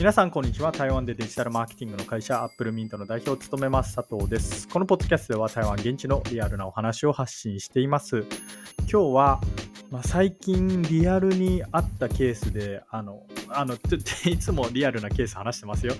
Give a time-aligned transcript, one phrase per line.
[0.00, 0.72] 皆さん、こんにちは。
[0.72, 4.66] 台湾でデジタルマーケティングの会社、アップルミントの代表を務めます、佐藤です。
[4.66, 8.24] このポッドキャストでは台湾現地のリアルなお話を発信しています。
[8.90, 9.40] 今日は、
[9.90, 13.74] まあ、最近リアルにあったケースで、あの、あの、
[14.24, 15.92] いつもリアルなケース話してますよ。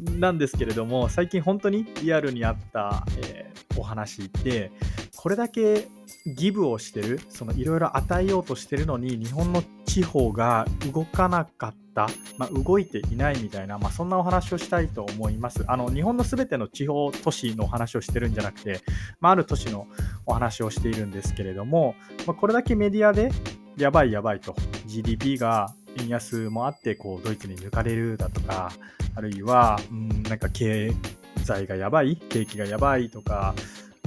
[0.00, 4.70] なんですけれども、最近本当にリアルにあった、えーお話で、
[5.16, 5.88] これだけ
[6.26, 9.62] ギブをしてる、そのいろいろ与えようとしてるのに、日本の
[9.94, 15.64] 地方が動かなかった、まあ、動いていないみたいな、まあ、そんなお話をしたいと思います。
[15.68, 18.80] あの日本のすべての地方都市のお話をしてるんじゃなくて、
[19.20, 19.86] まあ、ある都市の
[20.26, 21.94] お話をしているんですけれども、
[22.26, 23.30] まあ、これだけメディアで
[23.76, 28.72] やばいやばいと、GDP が円安もあってこうドイツに抜かれるだとか、
[29.14, 30.92] あるいは、うん、なんか経
[31.44, 33.54] 済がやばい、景気がやばいとか、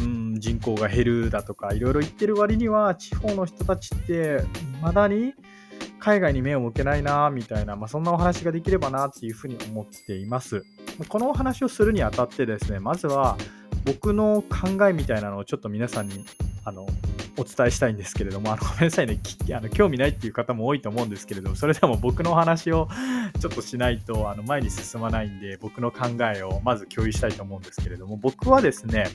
[0.01, 4.43] うん、人口が減るだとか、いろいろ言ってる割には、地方の人たちって、
[4.81, 5.33] まだに
[5.99, 10.63] 海外に目を向けないな、みたいな、まあ、そんなお話ができればな、っていうふうに思っています。
[11.09, 13.37] このお話をするにあたってですね、まずは、
[13.85, 16.25] 僕の考えみたいなのをちょっと皆さんに、
[16.65, 16.85] あの、
[17.39, 19.19] お伝えしたいんですけれども、あのごめんなさいね
[19.55, 22.89] あの、興味ないっていう方も多いと思うんですけれども、それでも僕のお話を
[23.39, 29.07] ちょっとしないとあの前に進まないんで、僕の考えをまず共有したいと思うんですけれども、僕はですね、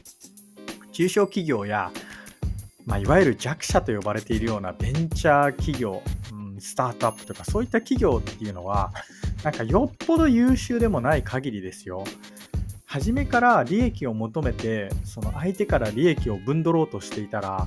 [0.93, 1.91] 中小企業や、
[2.87, 6.01] まあ、いわゆる弱者と呼ばれているようなベンチャー企業、
[6.63, 8.93] スタートアップとかそういった企業っていうのは、
[9.45, 12.05] なんかよっぽど優秀でもない限りですよ。
[12.87, 17.67] 初めから利益を求めて、その相手から利益を分取ろうとしていたら、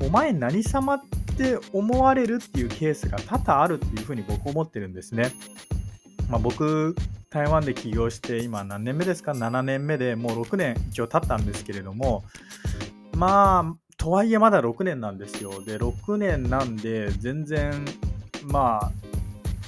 [0.00, 1.00] お前何様っ
[1.36, 5.32] て思われるっていうケースが多々あるっていうふうに僕思ってるんですね。
[6.28, 6.94] まあ、僕、
[7.30, 12.24] 台湾で起業して今何年目ですか ?7 年目でもう6年一応経ったんですけれども、
[13.16, 15.62] まあ、とはいえまだ6年なんですよ。
[15.64, 17.84] で、6年なんで全然、
[18.44, 18.92] まあ、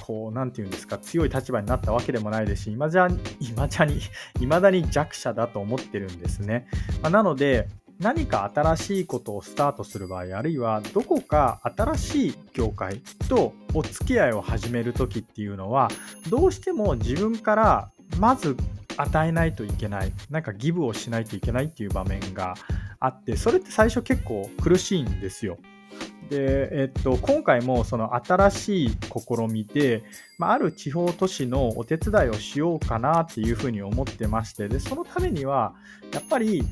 [0.05, 3.07] こう、なんていうんですか、強い立場になったわけでもないですし、今じゃ、
[3.39, 3.99] 今じゃに、
[4.39, 6.67] 未だに弱者だと思ってるんですね。
[7.01, 15.89] まあ、なので、何か新しいことをスタートする場合、あるいはどこか新しい業界とお付き合いを始めるときっていうのは、
[16.29, 18.57] どうしても自分からまず
[18.97, 22.55] 与えないといけない、なんかギブをしないといけないっていう場面が
[22.99, 25.57] あって、それって最初結構苦しいんですよ。
[26.29, 30.03] で、えっと、今回もその新しい試みで、
[30.37, 35.73] まあ、ある地方都市のお手伝いをしようかなっていうふうに思ってまして、で、そのためには、
[36.13, 36.63] やっぱり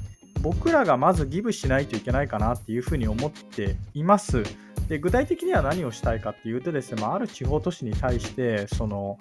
[0.41, 4.43] 僕らがまずギブしないといけないかなっていうふうに思っています。
[4.87, 9.17] で具体的には何をしたいかっていうとですね、まあ、ある地方都市に対してその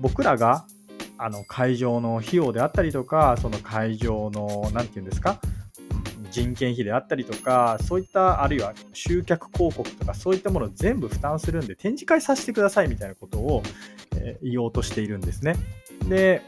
[0.00, 0.66] 僕らが
[1.18, 5.38] あの会場の費用であったりとかその会場の何て言うんですか
[6.34, 13.62] 人件費であったりとかそういったあるいは集客広告とかそういったものを全部負担するんで展示会させてくださいみたいなことを、
[14.16, 15.56] えー言おうとしているんですね。
[16.08, 16.42] で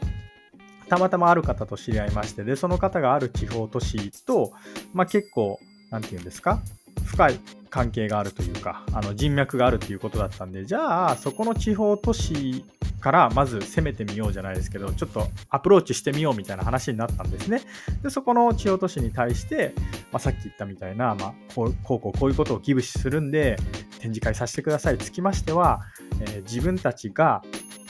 [0.89, 4.53] たまたまある方と知り合いまして、で、その方がある地方都市と、
[4.93, 5.59] まあ、結構、
[5.89, 6.61] なんていうんですか、
[7.03, 12.63] 深い関係があるというか、あの人脈があるということだったんで、じゃあ、そこの地方都市
[12.99, 17.61] からまず攻めてみようじゃないですけど、ちょっとアプローチしてみようみたいな話になったんですね。
[18.01, 19.73] で、そこの地方都市に対して、
[20.11, 23.57] まあ、さっき言ったみたいな、まあ、こうこうこうこういうことをギブするんで、
[23.99, 24.97] 展示会させてください。
[24.97, 25.81] つきましては、
[26.21, 27.41] えー自分たちが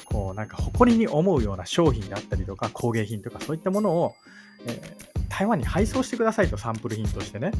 [0.05, 4.15] こうなんか誇りに思うような商品であったりとか工芸品とかそういったものを、
[4.65, 7.51] えー台湾に配送してくださいとサンプル品としてね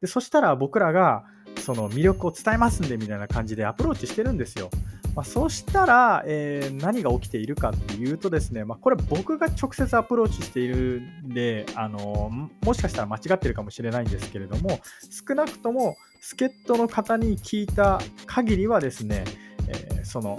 [0.00, 1.24] でそしたら僕らが
[1.58, 4.70] その魅力を伝えますんでみたいな感じでアプローチしてるんですよ、
[5.14, 12.30] まあ、そうしたら、えー何が起きているかっていうとですね、まあ、これ僕が直接アプローチしているんであの
[12.62, 14.80] もしかしたら間違ってるかもしれないんですけれども
[15.28, 19.24] 少なくとも助っ人の方に聞いた限りはですね、
[19.68, 20.36] えーその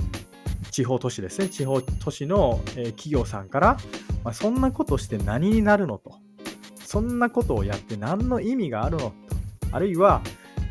[0.72, 3.78] 地方都市ですね、地方都市の、え企業さんから、
[4.24, 6.20] まあ、そんなことして何になるのと、
[6.84, 9.14] そんなことをやって何の意味があるのと、
[9.74, 10.22] あるいは、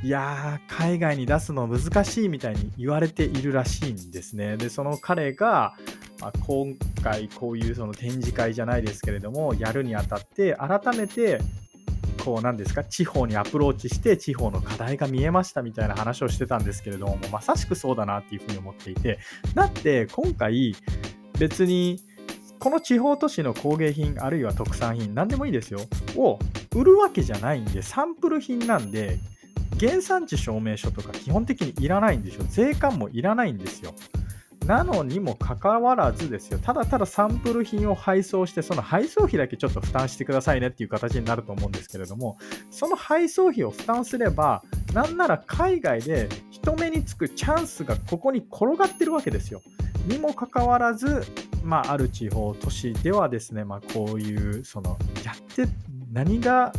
[0.03, 4.57] いやー、海外に出すの難しいみたいに言われているらしいんですね。
[4.57, 5.75] で、その彼が、
[6.21, 11.41] まあ、今回こういうその展示会じゃないですけれども、やるにあたって、改めて、
[12.25, 19.19] こうなんですか地方にアプローチして地方の課題が見えましたみたいな話をしてたんですけれどもまさしくそうだなっていうふうに思っていて
[19.54, 20.77] だって今回
[21.39, 21.98] 別に
[22.59, 25.80] この地方都市の工芸品あるいは特産品何でもいいですよ
[26.16, 26.39] を
[26.75, 29.19] 売るわけじゃないんでサンプル品なんで
[29.78, 33.95] 原産地証明書とか基本的にいらないんでしょ税関もいらないんですよ。
[34.67, 42.39] なのにもかかわらずですよ、ただただサンプル品を配送して、その配送費だけちょっと負担してくださいねっていう形になると思うんですけれども、
[42.71, 44.63] その配送費を負担すれば、
[44.93, 49.63] なんなら海外で人目につくチャンスがここに転がってるわけですよ。
[50.07, 51.25] にもかかわらず、
[51.65, 55.66] まあ、ある地方都市ではですね、まあ、こういうそのやって
[56.13, 56.73] 何が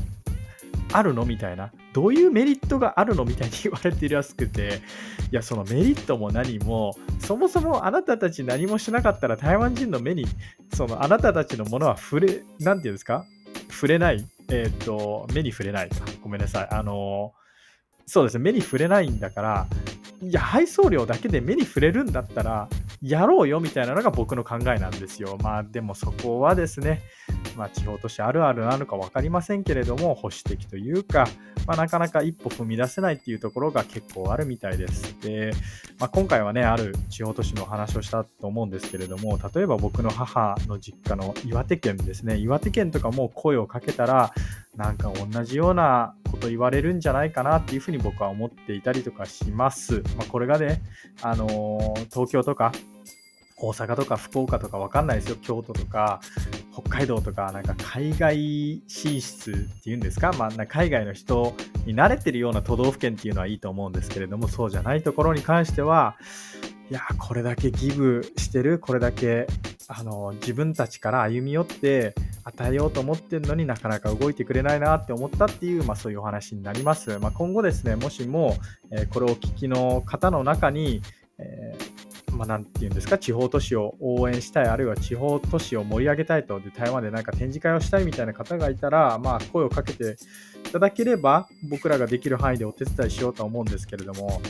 [0.94, 1.72] あるのみたいな。
[1.94, 4.82] どういうメリットがあるのみたいに言われているらしくて
[5.32, 10.26] いやそのメリットも何もそもそもあなたたち何もしなかったら台湾人の目に
[10.74, 13.26] そのあなたたちのものは触れ何て言うんですか？
[13.70, 14.26] 触れない？
[14.50, 15.90] えっ、ー、と目に触れない
[16.22, 16.68] ごめんなさい。
[16.72, 17.34] あの
[18.06, 18.44] そうですね。
[18.44, 19.68] 目に触れないんだから
[20.22, 22.70] いや配送料だけで目に触れるんだったら
[23.02, 25.38] やろうよみたいなのが僕の考えなんですよ。
[25.42, 27.02] まあでもそこはですね、
[27.58, 31.28] まあ、地方都市あるあるなのか分かりませんけれども、保守的というか、
[31.68, 35.20] まあ、なかなか一歩踏み出せないっていうところが結構あるみたいです。
[35.22, 35.52] で、
[36.00, 44.34] まあ、今回はね、ある地方都市の話をしたと思うんですけれども、例えば僕の母の実家の岩手県ですね、岩手県とかも声をかけたら、
[44.76, 50.02] なんか同じようなこと言われるんじゃないかなっていうふうに僕は思っていたりとかします。
[50.18, 50.82] まあ、これがね、
[51.22, 52.72] あのー、東京とか
[53.62, 55.38] 大阪とか福岡とかわかんないですよ。
[55.42, 56.20] 京都とか
[56.74, 61.54] 北海道とかなんか海外進出っていうんですか、まあ、海外の人
[61.86, 66.16] に慣れてるような都道府県っていうのはいいと思うんですけれどもそうじゃないところに関しては
[66.90, 69.48] いやこれだけギブしてるこれだけ
[69.88, 77.20] あの自分たちから歩み寄って与えようと思ってるのになかなか動いてくれないなって思ったっていう、まあ、そういうお話になります。
[77.20, 78.56] まあ、今後ですねもしも、
[78.92, 81.02] えー、これをお聞きの方の中に、
[81.38, 82.11] えー
[82.42, 90.18] まあ、なんていうんですか、地方都市を応援したい、あるいは地方都市を盛り上げたいと、で台湾でなんか展示会をしたいみたいな方がいたら、まあ、声をかけて
[90.68, 94.42] いただければ、僕らができる範囲でお手伝いしようと思うんですけれども、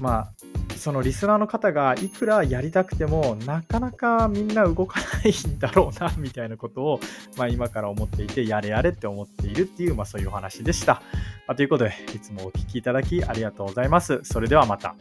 [0.00, 0.32] まあ、
[0.76, 7.00] そのリスナーの方がいくらやりたくてもなかなかみんな動かないんだろうな みたいなことを、
[7.38, 11.00] まあ、今から思っていてやれやれって思っているっていう、まあ、そういうお話でした、
[11.46, 14.20] ま、ということでいつもお聴きいただきありがとうございます。
[14.24, 14.94] それではまた。